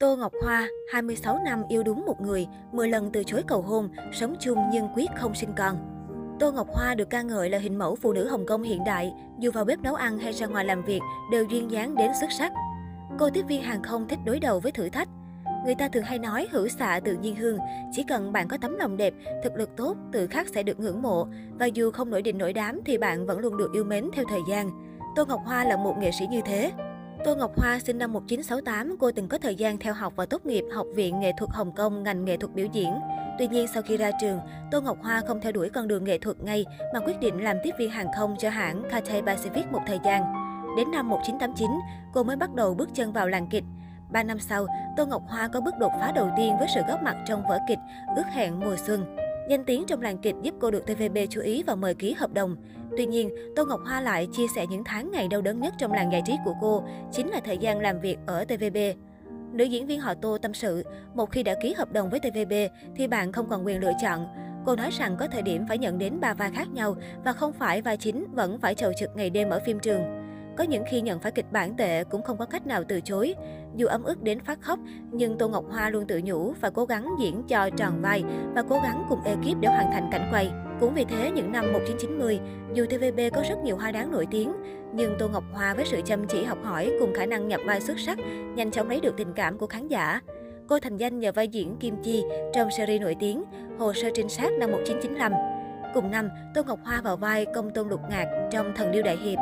Tô 0.00 0.16
Ngọc 0.16 0.32
Hoa, 0.42 0.68
26 0.88 1.38
năm 1.44 1.62
yêu 1.68 1.82
đúng 1.82 2.06
một 2.06 2.20
người, 2.20 2.46
10 2.72 2.88
lần 2.88 3.10
từ 3.12 3.24
chối 3.24 3.42
cầu 3.46 3.62
hôn, 3.62 3.88
sống 4.12 4.34
chung 4.40 4.58
nhưng 4.72 4.88
quyết 4.94 5.10
không 5.16 5.34
sinh 5.34 5.50
con. 5.56 5.76
Tô 6.38 6.52
Ngọc 6.52 6.68
Hoa 6.70 6.94
được 6.94 7.10
ca 7.10 7.22
ngợi 7.22 7.50
là 7.50 7.58
hình 7.58 7.78
mẫu 7.78 7.96
phụ 7.96 8.12
nữ 8.12 8.28
Hồng 8.28 8.46
Kông 8.46 8.62
hiện 8.62 8.84
đại, 8.84 9.12
dù 9.38 9.50
vào 9.50 9.64
bếp 9.64 9.78
nấu 9.78 9.94
ăn 9.94 10.18
hay 10.18 10.32
ra 10.32 10.46
ngoài 10.46 10.64
làm 10.64 10.82
việc 10.82 11.00
đều 11.32 11.44
duyên 11.44 11.70
dáng 11.70 11.96
đến 11.96 12.10
xuất 12.20 12.32
sắc. 12.38 12.52
Cô 13.18 13.30
tiếp 13.30 13.42
viên 13.48 13.62
hàng 13.62 13.82
không 13.82 14.08
thích 14.08 14.18
đối 14.24 14.40
đầu 14.40 14.60
với 14.60 14.72
thử 14.72 14.88
thách. 14.88 15.08
Người 15.64 15.74
ta 15.74 15.88
thường 15.88 16.04
hay 16.04 16.18
nói 16.18 16.48
hữu 16.50 16.68
xạ 16.68 17.00
tự 17.04 17.16
nhiên 17.16 17.36
hương, 17.36 17.58
chỉ 17.92 18.04
cần 18.08 18.32
bạn 18.32 18.48
có 18.48 18.56
tấm 18.60 18.76
lòng 18.76 18.96
đẹp, 18.96 19.14
thực 19.44 19.56
lực 19.56 19.76
tốt, 19.76 19.96
tự 20.12 20.26
khắc 20.26 20.48
sẽ 20.48 20.62
được 20.62 20.80
ngưỡng 20.80 21.02
mộ 21.02 21.26
và 21.58 21.66
dù 21.66 21.90
không 21.90 22.10
nổi 22.10 22.22
đình 22.22 22.38
nổi 22.38 22.52
đám 22.52 22.80
thì 22.84 22.98
bạn 22.98 23.26
vẫn 23.26 23.38
luôn 23.38 23.56
được 23.56 23.72
yêu 23.72 23.84
mến 23.84 24.10
theo 24.12 24.24
thời 24.28 24.40
gian. 24.48 24.70
Tô 25.16 25.24
Ngọc 25.28 25.40
Hoa 25.44 25.64
là 25.64 25.76
một 25.76 25.94
nghệ 25.98 26.10
sĩ 26.18 26.26
như 26.26 26.40
thế. 26.44 26.72
Tô 27.24 27.34
Ngọc 27.34 27.58
Hoa 27.58 27.78
sinh 27.78 27.98
năm 27.98 28.12
1968, 28.12 28.96
cô 29.00 29.10
từng 29.12 29.28
có 29.28 29.38
thời 29.38 29.54
gian 29.54 29.78
theo 29.78 29.94
học 29.94 30.12
và 30.16 30.26
tốt 30.26 30.46
nghiệp 30.46 30.64
Học 30.72 30.86
viện 30.94 31.20
Nghệ 31.20 31.32
thuật 31.38 31.50
Hồng 31.50 31.72
Kông 31.72 32.02
ngành 32.02 32.24
nghệ 32.24 32.36
thuật 32.36 32.54
biểu 32.54 32.66
diễn. 32.72 32.94
Tuy 33.38 33.48
nhiên, 33.48 33.66
sau 33.74 33.82
khi 33.82 33.96
ra 33.96 34.10
trường, 34.20 34.40
Tô 34.70 34.80
Ngọc 34.80 34.98
Hoa 35.02 35.22
không 35.26 35.40
theo 35.40 35.52
đuổi 35.52 35.70
con 35.70 35.88
đường 35.88 36.04
nghệ 36.04 36.18
thuật 36.18 36.40
ngay 36.40 36.64
mà 36.94 37.00
quyết 37.00 37.20
định 37.20 37.44
làm 37.44 37.56
tiếp 37.62 37.70
viên 37.78 37.90
hàng 37.90 38.06
không 38.16 38.36
cho 38.38 38.50
hãng 38.50 38.82
Cathay 38.90 39.22
Pacific 39.22 39.72
một 39.72 39.80
thời 39.86 39.98
gian. 40.04 40.22
Đến 40.76 40.90
năm 40.90 41.08
1989, 41.08 41.70
cô 42.14 42.22
mới 42.22 42.36
bắt 42.36 42.54
đầu 42.54 42.74
bước 42.74 42.88
chân 42.94 43.12
vào 43.12 43.28
làng 43.28 43.46
kịch. 43.50 43.64
Ba 44.12 44.22
năm 44.22 44.38
sau, 44.38 44.66
Tô 44.96 45.06
Ngọc 45.06 45.22
Hoa 45.28 45.48
có 45.48 45.60
bước 45.60 45.74
đột 45.80 45.92
phá 46.00 46.12
đầu 46.12 46.30
tiên 46.36 46.56
với 46.58 46.68
sự 46.74 46.80
góp 46.88 47.02
mặt 47.02 47.16
trong 47.28 47.42
vở 47.48 47.58
kịch 47.68 47.78
Ước 48.16 48.26
hẹn 48.32 48.60
mùa 48.60 48.76
xuân. 48.86 49.19
Danh 49.50 49.64
tiếng 49.64 49.84
trong 49.86 50.00
làng 50.00 50.18
kịch 50.18 50.34
giúp 50.42 50.54
cô 50.60 50.70
được 50.70 50.86
TVB 50.86 51.18
chú 51.30 51.40
ý 51.40 51.62
và 51.62 51.74
mời 51.74 51.94
ký 51.94 52.12
hợp 52.12 52.32
đồng. 52.32 52.56
Tuy 52.96 53.06
nhiên, 53.06 53.30
Tô 53.56 53.64
Ngọc 53.64 53.80
Hoa 53.84 54.00
lại 54.00 54.28
chia 54.32 54.46
sẻ 54.54 54.66
những 54.66 54.84
tháng 54.84 55.10
ngày 55.10 55.28
đau 55.28 55.42
đớn 55.42 55.60
nhất 55.60 55.74
trong 55.78 55.92
làng 55.92 56.12
giải 56.12 56.22
trí 56.26 56.36
của 56.44 56.54
cô, 56.60 56.84
chính 57.12 57.28
là 57.28 57.40
thời 57.40 57.58
gian 57.58 57.80
làm 57.80 58.00
việc 58.00 58.18
ở 58.26 58.44
TVB. 58.44 58.76
Nữ 59.52 59.64
diễn 59.64 59.86
viên 59.86 60.00
họ 60.00 60.14
Tô 60.14 60.38
tâm 60.42 60.54
sự, 60.54 60.84
một 61.14 61.30
khi 61.30 61.42
đã 61.42 61.54
ký 61.62 61.72
hợp 61.72 61.92
đồng 61.92 62.10
với 62.10 62.20
TVB 62.20 62.52
thì 62.96 63.06
bạn 63.06 63.32
không 63.32 63.48
còn 63.48 63.66
quyền 63.66 63.80
lựa 63.80 63.92
chọn. 64.02 64.26
Cô 64.66 64.76
nói 64.76 64.90
rằng 64.90 65.16
có 65.18 65.26
thời 65.26 65.42
điểm 65.42 65.64
phải 65.68 65.78
nhận 65.78 65.98
đến 65.98 66.20
ba 66.20 66.34
vai 66.34 66.50
khác 66.50 66.68
nhau 66.72 66.96
và 67.24 67.32
không 67.32 67.52
phải 67.52 67.82
vai 67.82 67.96
chính 67.96 68.26
vẫn 68.32 68.58
phải 68.58 68.74
chầu 68.74 68.92
trực 69.00 69.10
ngày 69.16 69.30
đêm 69.30 69.50
ở 69.50 69.60
phim 69.66 69.78
trường. 69.80 70.19
Có 70.60 70.64
những 70.64 70.84
khi 70.90 71.00
nhận 71.00 71.20
phải 71.20 71.32
kịch 71.32 71.52
bản 71.52 71.76
tệ 71.76 72.04
cũng 72.04 72.22
không 72.22 72.38
có 72.38 72.44
cách 72.44 72.66
nào 72.66 72.84
từ 72.88 73.00
chối. 73.00 73.34
Dù 73.76 73.86
ấm 73.86 74.02
ức 74.02 74.22
đến 74.22 74.40
phát 74.40 74.60
khóc, 74.60 74.78
nhưng 75.12 75.38
Tô 75.38 75.48
Ngọc 75.48 75.64
Hoa 75.70 75.90
luôn 75.90 76.06
tự 76.06 76.20
nhủ 76.24 76.54
và 76.60 76.70
cố 76.70 76.84
gắng 76.84 77.08
diễn 77.20 77.42
cho 77.48 77.70
tròn 77.76 78.02
vai 78.02 78.24
và 78.54 78.62
cố 78.68 78.80
gắng 78.82 79.06
cùng 79.08 79.24
ekip 79.24 79.60
để 79.60 79.68
hoàn 79.68 79.90
thành 79.92 80.08
cảnh 80.12 80.28
quay. 80.32 80.50
Cũng 80.80 80.94
vì 80.94 81.04
thế, 81.04 81.30
những 81.30 81.52
năm 81.52 81.72
1990, 81.72 82.40
dù 82.74 82.86
TVB 82.86 83.20
có 83.34 83.42
rất 83.48 83.58
nhiều 83.64 83.76
hoa 83.76 83.92
đáng 83.92 84.12
nổi 84.12 84.26
tiếng, 84.30 84.52
nhưng 84.94 85.16
Tô 85.18 85.28
Ngọc 85.28 85.44
Hoa 85.52 85.74
với 85.74 85.84
sự 85.86 86.00
chăm 86.04 86.26
chỉ 86.26 86.44
học 86.44 86.58
hỏi 86.64 86.92
cùng 87.00 87.14
khả 87.14 87.26
năng 87.26 87.48
nhập 87.48 87.60
vai 87.66 87.80
xuất 87.80 87.98
sắc, 87.98 88.18
nhanh 88.54 88.70
chóng 88.70 88.88
lấy 88.88 89.00
được 89.00 89.14
tình 89.16 89.32
cảm 89.32 89.58
của 89.58 89.66
khán 89.66 89.88
giả. 89.88 90.20
Cô 90.66 90.78
thành 90.78 90.96
danh 90.96 91.18
nhờ 91.18 91.32
vai 91.32 91.48
diễn 91.48 91.76
Kim 91.76 92.02
Chi 92.02 92.24
trong 92.52 92.70
series 92.70 93.00
nổi 93.00 93.16
tiếng 93.20 93.44
Hồ 93.78 93.92
sơ 93.92 94.08
trinh 94.14 94.28
sát 94.28 94.52
năm 94.52 94.70
1995. 94.70 95.32
Cùng 95.94 96.10
năm, 96.10 96.28
Tô 96.54 96.62
Ngọc 96.66 96.78
Hoa 96.84 97.00
vào 97.00 97.16
vai 97.16 97.46
công 97.54 97.70
tôn 97.70 97.88
lục 97.88 98.00
ngạc 98.10 98.48
trong 98.52 98.72
Thần 98.76 98.92
điêu 98.92 99.02
đại 99.02 99.16
hiệp. 99.16 99.38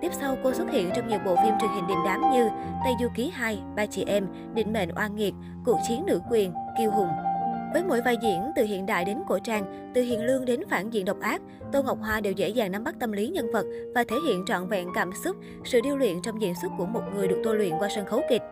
Tiếp 0.00 0.12
sau, 0.12 0.36
cô 0.44 0.52
xuất 0.52 0.70
hiện 0.70 0.90
trong 0.96 1.08
nhiều 1.08 1.18
bộ 1.24 1.36
phim 1.36 1.54
truyền 1.60 1.70
hình 1.74 1.86
đình 1.88 1.98
đám 2.04 2.20
như 2.32 2.48
Tây 2.84 2.92
Du 3.00 3.08
Ký 3.14 3.30
2, 3.34 3.58
Ba 3.76 3.86
Chị 3.86 4.04
Em, 4.06 4.26
Định 4.54 4.72
Mệnh 4.72 4.88
Oan 4.96 5.16
Nghiệt, 5.16 5.34
Cuộc 5.64 5.78
Chiến 5.88 6.06
Nữ 6.06 6.20
Quyền, 6.30 6.52
Kiêu 6.78 6.90
Hùng. 6.90 7.08
Với 7.72 7.84
mỗi 7.84 8.00
vai 8.00 8.16
diễn, 8.22 8.50
từ 8.56 8.64
hiện 8.64 8.86
đại 8.86 9.04
đến 9.04 9.18
cổ 9.28 9.38
trang, 9.38 9.92
từ 9.94 10.02
hiền 10.02 10.24
lương 10.24 10.44
đến 10.44 10.60
phản 10.70 10.90
diện 10.90 11.04
độc 11.04 11.20
ác, 11.20 11.42
Tô 11.72 11.82
Ngọc 11.82 11.98
Hoa 12.00 12.20
đều 12.20 12.32
dễ 12.32 12.48
dàng 12.48 12.72
nắm 12.72 12.84
bắt 12.84 12.94
tâm 13.00 13.12
lý 13.12 13.28
nhân 13.28 13.52
vật 13.52 13.66
và 13.94 14.04
thể 14.08 14.16
hiện 14.26 14.44
trọn 14.46 14.68
vẹn 14.68 14.88
cảm 14.94 15.10
xúc, 15.24 15.36
sự 15.64 15.80
điêu 15.80 15.96
luyện 15.96 16.22
trong 16.22 16.42
diễn 16.42 16.54
xuất 16.62 16.72
của 16.78 16.86
một 16.86 17.02
người 17.14 17.28
được 17.28 17.40
tôi 17.44 17.56
luyện 17.56 17.72
qua 17.78 17.88
sân 17.96 18.06
khấu 18.06 18.20
kịch. 18.30 18.42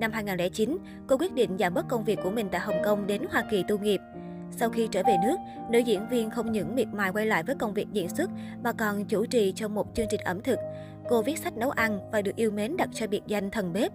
Năm 0.00 0.12
2009, 0.12 0.78
cô 1.06 1.16
quyết 1.18 1.34
định 1.34 1.56
giảm 1.58 1.74
bớt 1.74 1.88
công 1.88 2.04
việc 2.04 2.18
của 2.22 2.30
mình 2.30 2.48
tại 2.52 2.60
Hồng 2.60 2.82
Kông 2.84 3.06
đến 3.06 3.22
Hoa 3.30 3.44
Kỳ 3.50 3.64
tu 3.68 3.78
nghiệp. 3.78 4.00
Sau 4.50 4.70
khi 4.70 4.88
trở 4.90 5.02
về 5.06 5.16
nước, 5.26 5.36
nữ 5.70 5.78
diễn 5.78 6.08
viên 6.08 6.30
không 6.30 6.52
những 6.52 6.74
miệt 6.74 6.88
mài 6.92 7.12
quay 7.12 7.26
lại 7.26 7.42
với 7.42 7.54
công 7.54 7.74
việc 7.74 7.86
diễn 7.92 8.08
xuất 8.08 8.30
mà 8.64 8.72
còn 8.72 9.04
chủ 9.04 9.26
trì 9.26 9.52
trong 9.52 9.74
một 9.74 9.86
chương 9.94 10.06
trình 10.10 10.20
ẩm 10.20 10.40
thực. 10.42 10.58
Cô 11.08 11.22
viết 11.22 11.38
sách 11.38 11.56
nấu 11.56 11.70
ăn 11.70 11.98
và 12.12 12.22
được 12.22 12.36
yêu 12.36 12.50
mến 12.50 12.76
đặt 12.76 12.88
cho 12.92 13.06
biệt 13.06 13.22
danh 13.26 13.50
thần 13.50 13.72
bếp. 13.72 13.92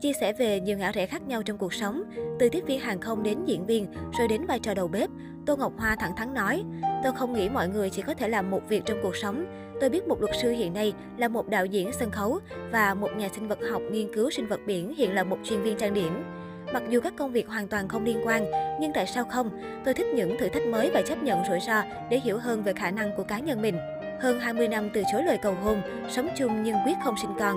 Chia 0.00 0.12
sẻ 0.12 0.32
về 0.32 0.60
nhiều 0.60 0.78
ngã 0.78 0.92
rẽ 0.92 1.06
khác 1.06 1.22
nhau 1.22 1.42
trong 1.42 1.58
cuộc 1.58 1.74
sống, 1.74 2.02
từ 2.38 2.48
tiếp 2.48 2.64
viên 2.66 2.80
hàng 2.80 3.00
không 3.00 3.22
đến 3.22 3.44
diễn 3.44 3.66
viên, 3.66 3.86
rồi 4.18 4.28
đến 4.28 4.46
vai 4.46 4.58
trò 4.58 4.74
đầu 4.74 4.88
bếp, 4.88 5.10
Tô 5.46 5.56
Ngọc 5.56 5.72
Hoa 5.78 5.96
thẳng 5.96 6.16
thắn 6.16 6.34
nói, 6.34 6.62
tôi 7.02 7.12
không 7.12 7.32
nghĩ 7.32 7.48
mọi 7.48 7.68
người 7.68 7.90
chỉ 7.90 8.02
có 8.02 8.14
thể 8.14 8.28
làm 8.28 8.50
một 8.50 8.60
việc 8.68 8.82
trong 8.84 8.98
cuộc 9.02 9.16
sống. 9.16 9.44
Tôi 9.80 9.90
biết 9.90 10.08
một 10.08 10.20
luật 10.20 10.36
sư 10.42 10.50
hiện 10.50 10.74
nay 10.74 10.92
là 11.16 11.28
một 11.28 11.48
đạo 11.48 11.66
diễn 11.66 11.90
sân 11.92 12.10
khấu 12.10 12.38
và 12.72 12.94
một 12.94 13.10
nhà 13.16 13.28
sinh 13.34 13.48
vật 13.48 13.58
học 13.70 13.82
nghiên 13.90 14.14
cứu 14.14 14.30
sinh 14.30 14.46
vật 14.46 14.60
biển 14.66 14.94
hiện 14.94 15.14
là 15.14 15.24
một 15.24 15.38
chuyên 15.44 15.62
viên 15.62 15.78
trang 15.78 15.94
điểm. 15.94 16.24
Mặc 16.72 16.82
dù 16.88 17.00
các 17.00 17.12
công 17.16 17.32
việc 17.32 17.48
hoàn 17.48 17.68
toàn 17.68 17.88
không 17.88 18.04
liên 18.04 18.20
quan, 18.24 18.44
nhưng 18.80 18.92
tại 18.94 19.06
sao 19.06 19.24
không? 19.24 19.50
Tôi 19.84 19.94
thích 19.94 20.06
những 20.14 20.36
thử 20.38 20.48
thách 20.48 20.66
mới 20.66 20.90
và 20.94 21.02
chấp 21.02 21.22
nhận 21.22 21.44
rủi 21.48 21.60
ro 21.60 21.82
để 22.10 22.20
hiểu 22.20 22.38
hơn 22.38 22.62
về 22.62 22.72
khả 22.72 22.90
năng 22.90 23.16
của 23.16 23.22
cá 23.22 23.38
nhân 23.38 23.62
mình. 23.62 23.76
Hơn 24.20 24.40
20 24.40 24.68
năm 24.68 24.90
từ 24.94 25.02
chối 25.12 25.22
lời 25.22 25.38
cầu 25.42 25.54
hôn, 25.54 25.82
sống 26.08 26.28
chung 26.36 26.62
nhưng 26.62 26.76
quyết 26.84 26.94
không 27.04 27.14
sinh 27.22 27.30
con. 27.38 27.56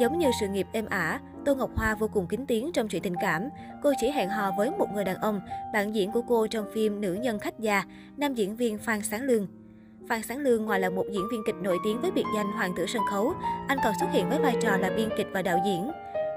Giống 0.00 0.18
như 0.18 0.30
sự 0.40 0.48
nghiệp 0.48 0.66
êm 0.72 0.86
ả, 0.86 1.20
Tô 1.44 1.54
Ngọc 1.54 1.70
Hoa 1.76 1.94
vô 1.94 2.08
cùng 2.08 2.26
kính 2.26 2.46
tiếng 2.46 2.72
trong 2.72 2.88
chuyện 2.88 3.02
tình 3.02 3.14
cảm. 3.22 3.48
Cô 3.82 3.92
chỉ 4.00 4.10
hẹn 4.10 4.28
hò 4.28 4.50
với 4.58 4.70
một 4.70 4.86
người 4.94 5.04
đàn 5.04 5.16
ông, 5.16 5.40
bạn 5.72 5.94
diễn 5.94 6.12
của 6.12 6.22
cô 6.22 6.46
trong 6.46 6.66
phim 6.74 7.00
Nữ 7.00 7.14
nhân 7.14 7.38
khách 7.38 7.58
già, 7.58 7.84
nam 8.16 8.34
diễn 8.34 8.56
viên 8.56 8.78
Phan 8.78 9.02
Sáng 9.02 9.22
Lương. 9.22 9.46
Phan 10.08 10.22
Sáng 10.22 10.38
Lương 10.38 10.64
ngoài 10.64 10.80
là 10.80 10.90
một 10.90 11.04
diễn 11.12 11.28
viên 11.32 11.42
kịch 11.46 11.54
nổi 11.62 11.78
tiếng 11.84 12.00
với 12.00 12.10
biệt 12.10 12.24
danh 12.36 12.52
Hoàng 12.52 12.72
tử 12.76 12.86
sân 12.86 13.02
khấu, 13.10 13.32
anh 13.68 13.78
còn 13.84 13.92
xuất 14.00 14.06
hiện 14.12 14.28
với 14.28 14.38
vai 14.38 14.56
trò 14.60 14.76
là 14.76 14.90
biên 14.96 15.08
kịch 15.16 15.26
và 15.32 15.42
đạo 15.42 15.58
diễn. 15.66 15.90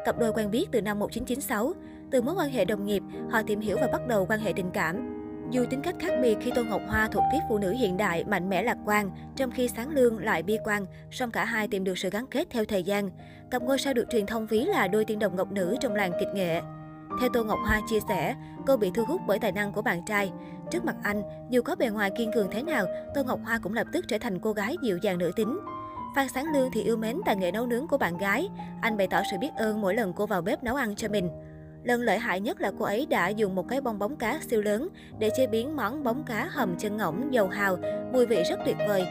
Cặp 0.05 0.19
đôi 0.19 0.31
quen 0.33 0.51
biết 0.51 0.65
từ 0.71 0.81
năm 0.81 0.99
1996. 0.99 1.73
Từ 2.11 2.21
mối 2.21 2.35
quan 2.37 2.49
hệ 2.49 2.65
đồng 2.65 2.85
nghiệp, 2.85 3.03
họ 3.29 3.41
tìm 3.41 3.59
hiểu 3.59 3.77
và 3.81 3.87
bắt 3.91 4.07
đầu 4.07 4.25
quan 4.29 4.39
hệ 4.39 4.53
tình 4.55 4.71
cảm. 4.73 5.14
Dù 5.51 5.65
tính 5.69 5.81
cách 5.81 5.95
khác 5.99 6.13
biệt 6.21 6.37
khi 6.41 6.51
Tô 6.55 6.63
Ngọc 6.63 6.81
Hoa 6.87 7.07
thuộc 7.07 7.23
tiếp 7.31 7.39
phụ 7.49 7.57
nữ 7.57 7.71
hiện 7.71 7.97
đại, 7.97 8.23
mạnh 8.23 8.49
mẽ 8.49 8.63
lạc 8.63 8.77
quan, 8.85 9.11
trong 9.35 9.51
khi 9.51 9.67
Sáng 9.67 9.89
Lương 9.89 10.19
lại 10.19 10.43
bi 10.43 10.57
quan, 10.63 10.85
song 11.11 11.31
cả 11.31 11.45
hai 11.45 11.67
tìm 11.67 11.83
được 11.83 11.97
sự 11.97 12.09
gắn 12.09 12.25
kết 12.27 12.47
theo 12.49 12.65
thời 12.65 12.83
gian. 12.83 13.09
Cặp 13.51 13.61
ngôi 13.61 13.79
sao 13.79 13.93
được 13.93 14.05
truyền 14.09 14.25
thông 14.25 14.47
ví 14.47 14.65
là 14.65 14.87
đôi 14.87 15.05
tiên 15.05 15.19
đồng 15.19 15.35
ngọc 15.35 15.51
nữ 15.51 15.75
trong 15.81 15.95
làng 15.95 16.11
kịch 16.19 16.29
nghệ. 16.33 16.61
Theo 17.21 17.29
Tô 17.33 17.43
Ngọc 17.43 17.59
Hoa 17.65 17.81
chia 17.89 17.99
sẻ, 18.07 18.35
cô 18.67 18.77
bị 18.77 18.91
thu 18.95 19.05
hút 19.05 19.21
bởi 19.27 19.39
tài 19.39 19.51
năng 19.51 19.71
của 19.71 19.81
bạn 19.81 20.05
trai. 20.05 20.31
Trước 20.71 20.85
mặt 20.85 20.95
anh, 21.03 21.23
dù 21.49 21.61
có 21.61 21.75
bề 21.75 21.89
ngoài 21.89 22.11
kiên 22.17 22.31
cường 22.33 22.47
thế 22.51 22.63
nào, 22.63 22.85
Tô 23.15 23.23
Ngọc 23.23 23.39
Hoa 23.45 23.59
cũng 23.63 23.73
lập 23.73 23.87
tức 23.93 24.05
trở 24.07 24.17
thành 24.17 24.39
cô 24.39 24.53
gái 24.53 24.75
dịu 24.83 24.97
dàng 24.97 25.17
nữ 25.17 25.31
tính. 25.35 25.59
Phan 26.15 26.27
Sáng 26.29 26.53
Lương 26.53 26.69
thì 26.73 26.83
yêu 26.83 26.97
mến 26.97 27.17
tài 27.25 27.35
nghệ 27.35 27.51
nấu 27.51 27.65
nướng 27.65 27.87
của 27.87 27.97
bạn 27.97 28.17
gái. 28.17 28.49
Anh 28.81 28.97
bày 28.97 29.07
tỏ 29.07 29.21
sự 29.31 29.37
biết 29.41 29.49
ơn 29.55 29.81
mỗi 29.81 29.95
lần 29.95 30.13
cô 30.13 30.25
vào 30.25 30.41
bếp 30.41 30.63
nấu 30.63 30.75
ăn 30.75 30.95
cho 30.95 31.07
mình. 31.07 31.29
Lần 31.85 32.01
lợi 32.01 32.19
hại 32.19 32.39
nhất 32.39 32.61
là 32.61 32.71
cô 32.79 32.85
ấy 32.85 33.05
đã 33.09 33.27
dùng 33.27 33.55
một 33.55 33.67
cái 33.69 33.81
bong 33.81 33.99
bóng 33.99 34.15
cá 34.15 34.39
siêu 34.49 34.61
lớn 34.61 34.89
để 35.19 35.29
chế 35.37 35.47
biến 35.47 35.75
món 35.75 36.03
bóng 36.03 36.23
cá 36.23 36.45
hầm 36.45 36.75
chân 36.77 36.97
ngỗng 36.97 37.33
dầu 37.33 37.47
hào, 37.47 37.77
mùi 38.13 38.25
vị 38.25 38.43
rất 38.49 38.59
tuyệt 38.65 38.75
vời. 38.87 39.05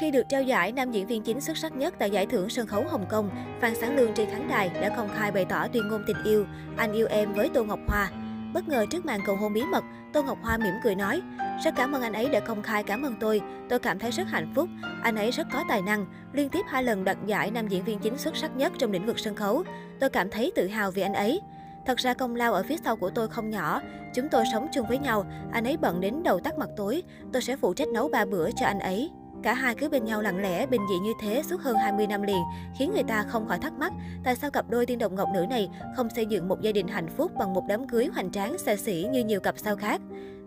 Khi 0.00 0.10
được 0.10 0.22
trao 0.28 0.42
giải 0.42 0.72
nam 0.72 0.90
diễn 0.90 1.06
viên 1.06 1.22
chính 1.22 1.40
xuất 1.40 1.56
sắc 1.56 1.76
nhất 1.76 1.94
tại 1.98 2.10
giải 2.10 2.26
thưởng 2.26 2.48
sân 2.48 2.66
khấu 2.66 2.84
Hồng 2.88 3.06
Kông, 3.08 3.30
Phan 3.60 3.74
Sáng 3.74 3.96
Lương 3.96 4.14
trên 4.14 4.30
khán 4.30 4.48
đài 4.48 4.68
đã 4.80 4.88
công 4.96 5.08
khai 5.14 5.32
bày 5.32 5.44
tỏ 5.44 5.68
tuyên 5.68 5.88
ngôn 5.88 6.04
tình 6.06 6.16
yêu, 6.24 6.46
anh 6.76 6.92
yêu 6.92 7.06
em 7.10 7.32
với 7.32 7.50
Tô 7.54 7.64
Ngọc 7.64 7.80
Hoa. 7.88 8.10
Bất 8.54 8.68
ngờ 8.68 8.86
trước 8.90 9.06
màn 9.06 9.20
cầu 9.26 9.36
hôn 9.36 9.52
bí 9.52 9.62
mật, 9.62 9.84
Tô 10.12 10.22
Ngọc 10.22 10.38
Hoa 10.42 10.58
mỉm 10.58 10.74
cười 10.84 10.94
nói, 10.94 11.22
rất 11.64 11.74
cảm 11.76 11.92
ơn 11.92 12.02
anh 12.02 12.12
ấy 12.12 12.28
đã 12.28 12.40
công 12.40 12.62
khai 12.62 12.82
cảm 12.82 13.02
ơn 13.02 13.14
tôi, 13.20 13.40
tôi 13.68 13.78
cảm 13.78 13.98
thấy 13.98 14.10
rất 14.10 14.26
hạnh 14.28 14.52
phúc, 14.54 14.68
anh 15.02 15.16
ấy 15.16 15.30
rất 15.30 15.46
có 15.52 15.64
tài 15.68 15.82
năng, 15.82 16.06
liên 16.32 16.48
tiếp 16.48 16.62
hai 16.68 16.82
lần 16.82 17.04
đoạt 17.04 17.16
giải 17.26 17.50
nam 17.50 17.68
diễn 17.68 17.84
viên 17.84 17.98
chính 17.98 18.18
xuất 18.18 18.36
sắc 18.36 18.56
nhất 18.56 18.72
trong 18.78 18.92
lĩnh 18.92 19.06
vực 19.06 19.18
sân 19.18 19.34
khấu. 19.34 19.64
Tôi 20.00 20.10
cảm 20.10 20.30
thấy 20.30 20.52
tự 20.54 20.66
hào 20.66 20.90
vì 20.90 21.02
anh 21.02 21.14
ấy. 21.14 21.40
Thật 21.86 21.98
ra 21.98 22.14
công 22.14 22.36
lao 22.36 22.52
ở 22.52 22.62
phía 22.62 22.76
sau 22.84 22.96
của 22.96 23.10
tôi 23.10 23.28
không 23.28 23.50
nhỏ. 23.50 23.80
Chúng 24.14 24.28
tôi 24.28 24.44
sống 24.52 24.66
chung 24.74 24.86
với 24.88 24.98
nhau, 24.98 25.24
anh 25.52 25.64
ấy 25.64 25.76
bận 25.76 26.00
đến 26.00 26.22
đầu 26.22 26.40
tắt 26.40 26.58
mặt 26.58 26.68
tối, 26.76 27.02
tôi 27.32 27.42
sẽ 27.42 27.56
phụ 27.56 27.74
trách 27.74 27.88
nấu 27.88 28.08
ba 28.08 28.24
bữa 28.24 28.50
cho 28.50 28.66
anh 28.66 28.78
ấy. 28.78 29.10
Cả 29.42 29.54
hai 29.54 29.74
cứ 29.74 29.88
bên 29.88 30.04
nhau 30.04 30.22
lặng 30.22 30.42
lẽ, 30.42 30.66
bình 30.66 30.80
dị 30.90 30.98
như 30.98 31.12
thế 31.20 31.42
suốt 31.42 31.60
hơn 31.60 31.76
20 31.76 32.06
năm 32.06 32.22
liền, 32.22 32.42
khiến 32.78 32.92
người 32.92 33.02
ta 33.02 33.22
không 33.22 33.48
khỏi 33.48 33.58
thắc 33.58 33.72
mắc 33.72 33.92
tại 34.24 34.36
sao 34.36 34.50
cặp 34.50 34.70
đôi 34.70 34.86
tiên 34.86 34.98
đồng 34.98 35.14
ngọc 35.14 35.28
nữ 35.34 35.46
này 35.50 35.68
không 35.96 36.08
xây 36.10 36.26
dựng 36.26 36.48
một 36.48 36.60
gia 36.60 36.72
đình 36.72 36.88
hạnh 36.88 37.08
phúc 37.16 37.32
bằng 37.38 37.54
một 37.54 37.62
đám 37.68 37.88
cưới 37.88 38.06
hoành 38.06 38.30
tráng 38.30 38.58
xa 38.58 38.76
xỉ 38.76 39.06
như 39.12 39.24
nhiều 39.24 39.40
cặp 39.40 39.58
sao 39.58 39.76
khác. 39.76 40.00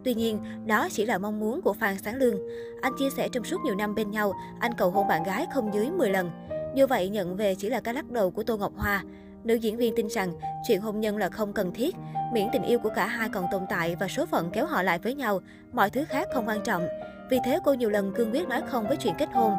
Tuy 0.04 0.14
nhiên, 0.14 0.40
đó 0.66 0.88
chỉ 0.92 1.06
là 1.06 1.18
mong 1.18 1.40
muốn 1.40 1.62
của 1.62 1.74
Phan 1.74 1.98
Sáng 1.98 2.16
Lương. 2.16 2.36
Anh 2.82 2.94
chia 3.00 3.10
sẻ 3.10 3.30
trong 3.32 3.44
suốt 3.44 3.62
nhiều 3.66 3.76
năm 3.76 3.96
bên 3.96 4.12
nhau, 4.12 4.34
anh 4.60 4.72
cầu 4.78 4.92
hôn 4.92 5.08
bạn 5.08 5.24
gái 5.24 5.46
không 5.54 5.74
dưới 5.74 5.92
10 5.92 6.10
lần. 6.10 6.32
Như 6.76 6.88
vậy, 6.88 7.10
nhận 7.10 7.36
về 7.36 7.56
chỉ 7.56 7.70
là 7.70 7.82
cái 7.82 7.94
lắc 7.94 8.12
đầu 8.12 8.32
của 8.32 8.44
Tô 8.44 8.58
Ngọc 8.58 8.74
Hoa. 8.78 9.04
Nữ 9.44 9.56
diễn 9.56 9.78
viên 9.78 9.96
tin 9.96 10.08
rằng 10.08 10.34
chuyện 10.68 10.82
hôn 10.82 11.00
nhân 11.00 11.18
là 11.18 11.30
không 11.30 11.54
cần 11.54 11.74
thiết, 11.74 11.96
miễn 12.34 12.48
tình 12.54 12.64
yêu 12.64 12.80
của 12.80 12.90
cả 12.96 13.08
hai 13.08 13.30
còn 13.30 13.46
tồn 13.52 13.62
tại 13.70 13.96
và 14.00 14.08
số 14.08 14.26
phận 14.26 14.50
kéo 14.54 14.66
họ 14.66 14.84
lại 14.84 15.00
với 15.00 15.16
nhau, 15.16 15.40
mọi 15.74 15.90
thứ 15.90 16.06
khác 16.06 16.28
không 16.34 16.48
quan 16.48 16.64
trọng. 16.64 16.88
Vì 17.30 17.40
thế 17.46 17.60
cô 17.64 17.74
nhiều 17.74 17.90
lần 17.90 18.14
cương 18.16 18.32
quyết 18.32 18.48
nói 18.48 18.62
không 18.68 18.88
với 18.88 18.98
chuyện 18.98 19.14
kết 19.18 19.30
hôn. 19.34 19.54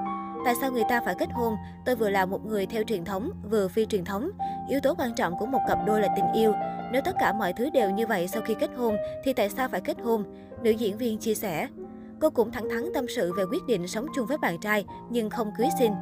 Tại 0.44 0.54
sao 0.60 0.72
người 0.72 0.84
ta 0.88 1.00
phải 1.04 1.14
kết 1.18 1.28
hôn? 1.32 1.56
Tôi 1.84 1.96
vừa 1.96 2.10
là 2.10 2.26
một 2.26 2.46
người 2.46 2.66
theo 2.66 2.82
truyền 2.82 3.04
thống, 3.04 3.30
vừa 3.50 3.68
phi 3.68 3.86
truyền 3.86 4.04
thống. 4.04 4.30
Yếu 4.68 4.80
tố 4.80 4.94
quan 4.98 5.14
trọng 5.14 5.38
của 5.38 5.46
một 5.46 5.60
cặp 5.68 5.78
đôi 5.86 6.00
là 6.00 6.08
tình 6.16 6.32
yêu. 6.34 6.52
Nếu 6.92 7.02
tất 7.04 7.16
cả 7.18 7.32
mọi 7.32 7.52
thứ 7.52 7.70
đều 7.70 7.90
như 7.90 8.06
vậy 8.06 8.28
sau 8.28 8.42
khi 8.42 8.54
kết 8.60 8.70
hôn, 8.76 8.96
thì 9.24 9.32
tại 9.32 9.50
sao 9.50 9.68
phải 9.68 9.80
kết 9.80 9.96
hôn? 10.02 10.24
Nữ 10.62 10.70
diễn 10.70 10.96
viên 10.96 11.18
chia 11.18 11.34
sẻ. 11.34 11.68
Cô 12.20 12.30
cũng 12.30 12.52
thẳng 12.52 12.68
thắn 12.70 12.90
tâm 12.94 13.06
sự 13.08 13.32
về 13.32 13.44
quyết 13.44 13.66
định 13.66 13.88
sống 13.88 14.06
chung 14.14 14.26
với 14.26 14.38
bạn 14.38 14.58
trai, 14.60 14.84
nhưng 15.10 15.30
không 15.30 15.50
cưới 15.58 15.68
xin. 15.78 15.92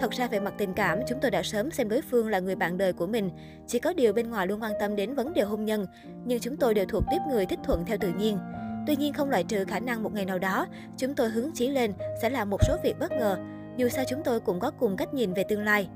Thật 0.00 0.10
ra 0.10 0.28
về 0.28 0.40
mặt 0.40 0.54
tình 0.58 0.74
cảm, 0.74 0.98
chúng 1.08 1.18
tôi 1.20 1.30
đã 1.30 1.42
sớm 1.42 1.70
xem 1.70 1.88
đối 1.88 2.00
phương 2.02 2.28
là 2.28 2.38
người 2.38 2.56
bạn 2.56 2.78
đời 2.78 2.92
của 2.92 3.06
mình. 3.06 3.30
Chỉ 3.66 3.78
có 3.78 3.92
điều 3.92 4.12
bên 4.12 4.30
ngoài 4.30 4.46
luôn 4.46 4.62
quan 4.62 4.72
tâm 4.80 4.96
đến 4.96 5.14
vấn 5.14 5.32
đề 5.32 5.42
hôn 5.42 5.64
nhân, 5.64 5.86
nhưng 6.24 6.40
chúng 6.40 6.56
tôi 6.56 6.74
đều 6.74 6.84
thuộc 6.88 7.04
tiếp 7.10 7.18
người 7.28 7.46
thích 7.46 7.58
thuận 7.64 7.84
theo 7.84 7.98
tự 8.00 8.12
nhiên. 8.18 8.38
Tuy 8.86 8.96
nhiên 8.96 9.12
không 9.12 9.30
loại 9.30 9.44
trừ 9.44 9.64
khả 9.64 9.78
năng 9.80 10.02
một 10.02 10.14
ngày 10.14 10.24
nào 10.24 10.38
đó, 10.38 10.66
chúng 10.96 11.14
tôi 11.14 11.28
hướng 11.28 11.50
chí 11.54 11.68
lên 11.68 11.92
sẽ 12.22 12.30
làm 12.30 12.50
một 12.50 12.60
số 12.68 12.76
việc 12.84 12.98
bất 12.98 13.12
ngờ. 13.12 13.38
Dù 13.76 13.88
sao 13.88 14.04
chúng 14.08 14.22
tôi 14.24 14.40
cũng 14.40 14.60
có 14.60 14.70
cùng 14.70 14.96
cách 14.96 15.14
nhìn 15.14 15.32
về 15.32 15.44
tương 15.48 15.62
lai. 15.62 15.88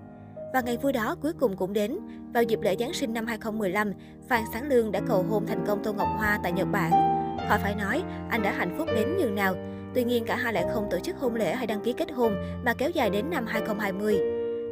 Và 0.52 0.60
ngày 0.60 0.76
vui 0.76 0.92
đó 0.92 1.16
cuối 1.22 1.32
cùng 1.32 1.56
cũng 1.56 1.72
đến. 1.72 1.98
Vào 2.32 2.42
dịp 2.42 2.58
lễ 2.62 2.76
Giáng 2.80 2.92
sinh 2.92 3.14
năm 3.14 3.26
2015, 3.26 3.92
Phan 4.28 4.44
Sáng 4.52 4.68
Lương 4.68 4.92
đã 4.92 5.00
cầu 5.08 5.22
hôn 5.22 5.46
thành 5.46 5.64
công 5.66 5.84
Tô 5.84 5.92
Ngọc 5.92 6.08
Hoa 6.16 6.40
tại 6.42 6.52
Nhật 6.52 6.68
Bản. 6.72 6.90
Khỏi 7.48 7.58
phải 7.58 7.74
nói, 7.74 8.02
anh 8.30 8.42
đã 8.42 8.52
hạnh 8.52 8.74
phúc 8.78 8.88
đến 8.96 9.16
nhường 9.16 9.34
nào. 9.34 9.54
Tuy 9.94 10.04
nhiên 10.04 10.24
cả 10.24 10.36
hai 10.36 10.52
lại 10.52 10.64
không 10.72 10.88
tổ 10.90 10.98
chức 10.98 11.16
hôn 11.16 11.34
lễ 11.34 11.54
hay 11.54 11.66
đăng 11.66 11.80
ký 11.80 11.92
kết 11.92 12.12
hôn 12.12 12.34
mà 12.64 12.74
kéo 12.74 12.90
dài 12.90 13.10
đến 13.10 13.30
năm 13.30 13.46
2020. 13.46 14.18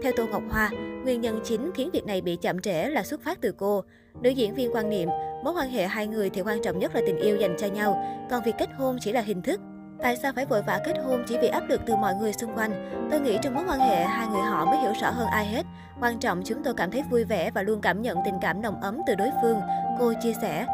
Theo 0.03 0.13
Tô 0.17 0.27
Ngọc 0.31 0.43
Hoa, 0.51 0.71
nguyên 1.05 1.21
nhân 1.21 1.41
chính 1.45 1.71
khiến 1.75 1.91
việc 1.93 2.07
này 2.07 2.21
bị 2.21 2.37
chậm 2.37 2.61
trễ 2.61 2.89
là 2.89 3.03
xuất 3.03 3.23
phát 3.23 3.41
từ 3.41 3.53
cô. 3.53 3.85
Nữ 4.23 4.31
diễn 4.31 4.55
viên 4.55 4.75
quan 4.75 4.91
niệm, 4.91 5.09
mối 5.45 5.55
quan 5.57 5.71
hệ 5.71 5.87
hai 5.87 6.07
người 6.07 6.31
thì 6.31 6.43
quan 6.43 6.63
trọng 6.63 6.79
nhất 6.79 6.95
là 6.95 7.01
tình 7.07 7.17
yêu 7.17 7.37
dành 7.37 7.57
cho 7.59 7.67
nhau, 7.67 8.05
còn 8.31 8.43
việc 8.43 8.55
kết 8.59 8.69
hôn 8.77 8.97
chỉ 9.01 9.13
là 9.13 9.21
hình 9.21 9.43
thức. 9.43 9.61
Tại 10.03 10.17
sao 10.17 10.33
phải 10.35 10.47
vội 10.47 10.63
vã 10.63 10.81
kết 10.87 10.95
hôn 11.05 11.25
chỉ 11.27 11.39
vì 11.43 11.49
áp 11.49 11.69
lực 11.69 11.81
từ 11.87 11.97
mọi 11.97 12.15
người 12.15 12.33
xung 12.33 12.57
quanh? 12.57 12.91
Tôi 13.11 13.21
nghĩ 13.21 13.39
trong 13.43 13.55
mối 13.55 13.65
quan 13.69 13.81
hệ, 13.81 14.05
hai 14.05 14.27
người 14.27 14.43
họ 14.43 14.65
mới 14.65 14.77
hiểu 14.77 14.93
rõ 15.03 15.11
hơn 15.11 15.27
ai 15.27 15.47
hết. 15.47 15.63
Quan 16.01 16.19
trọng 16.19 16.43
chúng 16.45 16.63
tôi 16.65 16.75
cảm 16.75 16.91
thấy 16.91 17.03
vui 17.11 17.25
vẻ 17.25 17.51
và 17.51 17.63
luôn 17.63 17.81
cảm 17.81 18.03
nhận 18.03 18.19
tình 18.25 18.35
cảm 18.41 18.63
nồng 18.63 18.81
ấm 18.81 18.99
từ 19.07 19.15
đối 19.15 19.31
phương, 19.43 19.61
cô 19.99 20.13
chia 20.23 20.33
sẻ. 20.43 20.67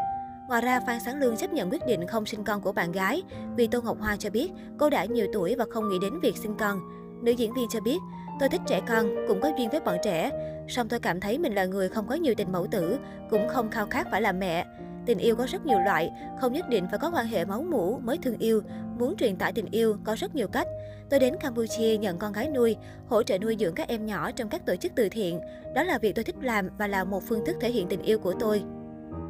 Ngoài 0.49 0.61
ra, 0.61 0.79
Phan 0.79 0.99
Sáng 0.99 1.19
Lương 1.19 1.37
chấp 1.37 1.53
nhận 1.53 1.69
quyết 1.69 1.85
định 1.87 2.07
không 2.07 2.25
sinh 2.25 2.43
con 2.43 2.61
của 2.61 2.71
bạn 2.71 2.91
gái 2.91 3.23
vì 3.55 3.67
Tô 3.67 3.81
Ngọc 3.81 3.97
Hoa 3.99 4.15
cho 4.15 4.29
biết 4.29 4.51
cô 4.77 4.89
đã 4.89 5.05
nhiều 5.05 5.27
tuổi 5.33 5.55
và 5.55 5.65
không 5.69 5.89
nghĩ 5.89 5.95
đến 6.01 6.19
việc 6.19 6.37
sinh 6.37 6.55
con. 6.59 6.79
Nữ 7.23 7.31
diễn 7.31 7.53
viên 7.53 7.69
cho 7.69 7.79
biết, 7.79 7.97
tôi 8.39 8.49
thích 8.49 8.61
trẻ 8.67 8.81
con, 8.87 9.15
cũng 9.27 9.41
có 9.41 9.51
duyên 9.57 9.69
với 9.69 9.79
bọn 9.79 9.97
trẻ. 10.03 10.31
Song 10.67 10.87
tôi 10.89 10.99
cảm 10.99 11.19
thấy 11.19 11.37
mình 11.37 11.53
là 11.55 11.65
người 11.65 11.89
không 11.89 12.07
có 12.07 12.15
nhiều 12.15 12.33
tình 12.37 12.51
mẫu 12.51 12.67
tử, 12.71 12.99
cũng 13.29 13.47
không 13.47 13.71
khao 13.71 13.87
khát 13.87 14.07
phải 14.11 14.21
làm 14.21 14.39
mẹ. 14.39 14.65
Tình 15.05 15.17
yêu 15.17 15.35
có 15.35 15.45
rất 15.45 15.65
nhiều 15.65 15.79
loại, 15.79 16.11
không 16.41 16.53
nhất 16.53 16.69
định 16.69 16.87
phải 16.89 16.99
có 16.99 17.11
quan 17.13 17.25
hệ 17.25 17.45
máu 17.45 17.61
mủ 17.61 17.99
mới 18.03 18.17
thương 18.17 18.37
yêu. 18.37 18.61
Muốn 18.99 19.15
truyền 19.17 19.35
tải 19.35 19.53
tình 19.53 19.67
yêu 19.71 19.97
có 20.03 20.15
rất 20.15 20.35
nhiều 20.35 20.47
cách. 20.47 20.67
Tôi 21.09 21.19
đến 21.19 21.35
Campuchia 21.39 21.97
nhận 21.97 22.17
con 22.17 22.33
gái 22.33 22.49
nuôi, 22.49 22.75
hỗ 23.07 23.23
trợ 23.23 23.37
nuôi 23.37 23.55
dưỡng 23.59 23.75
các 23.75 23.87
em 23.87 24.05
nhỏ 24.05 24.31
trong 24.31 24.49
các 24.49 24.65
tổ 24.65 24.75
chức 24.75 24.91
từ 24.95 25.09
thiện. 25.09 25.39
Đó 25.75 25.83
là 25.83 25.97
việc 25.97 26.15
tôi 26.15 26.23
thích 26.23 26.35
làm 26.41 26.69
và 26.77 26.87
là 26.87 27.03
một 27.03 27.23
phương 27.23 27.45
thức 27.45 27.55
thể 27.61 27.71
hiện 27.71 27.87
tình 27.87 28.01
yêu 28.01 28.19
của 28.19 28.33
tôi. 28.39 28.63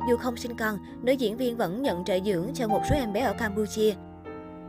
Dù 0.09 0.17
không 0.17 0.37
sinh 0.37 0.55
con, 0.55 0.77
nữ 1.01 1.11
diễn 1.11 1.37
viên 1.37 1.57
vẫn 1.57 1.81
nhận 1.81 2.05
trợ 2.05 2.19
dưỡng 2.25 2.47
cho 2.53 2.67
một 2.67 2.81
số 2.89 2.95
em 2.95 3.13
bé 3.13 3.21
ở 3.21 3.33
Campuchia. 3.33 3.93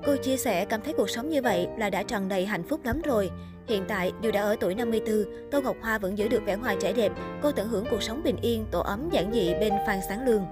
Cô 0.07 0.17
chia 0.17 0.37
sẻ 0.37 0.65
cảm 0.65 0.81
thấy 0.83 0.95
cuộc 0.97 1.11
sống 1.11 1.29
như 1.29 1.43
vậy 1.43 1.69
là 1.79 1.91
đã 1.91 2.03
tràn 2.03 2.29
đầy 2.29 2.47
hạnh 2.47 2.63
phúc 2.69 2.81
lắm 2.85 3.03
rồi. 3.03 3.31
Hiện 3.69 3.85
tại, 3.89 4.13
dù 4.23 4.31
đã 4.31 4.43
ở 4.43 4.57
tuổi 4.61 4.75
54, 4.75 5.25
Tô 5.51 5.61
Ngọc 5.61 5.77
Hoa 5.83 5.99
vẫn 5.99 6.19
giữ 6.19 6.29
được 6.29 6.43
vẻ 6.47 6.57
ngoài 6.57 6.77
trẻ 6.81 6.93
đẹp. 6.93 7.13
Cô 7.43 7.53
tận 7.53 7.69
hưởng 7.69 7.85
cuộc 7.91 8.03
sống 8.03 8.23
bình 8.25 8.37
yên, 8.43 8.67
tổ 8.71 8.81
ấm 8.81 9.09
giản 9.13 9.33
dị 9.33 9.55
bên 9.61 9.73
Phan 9.87 9.99
Sáng 10.09 10.27
Lương. 10.27 10.43